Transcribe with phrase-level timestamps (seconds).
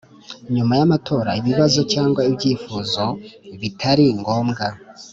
[0.55, 3.03] Nyuma yamatora ibibazo cyangwa ibyifuzo
[3.61, 4.65] bitari ngombwa